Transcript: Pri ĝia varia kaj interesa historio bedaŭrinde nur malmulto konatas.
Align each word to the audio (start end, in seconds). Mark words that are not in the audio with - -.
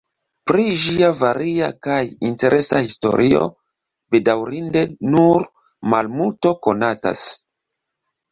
Pri 0.49 0.63
ĝia 0.83 1.09
varia 1.17 1.67
kaj 1.87 1.97
interesa 2.29 2.79
historio 2.85 3.43
bedaŭrinde 4.15 4.83
nur 5.17 5.47
malmulto 5.95 6.55
konatas. 6.69 7.23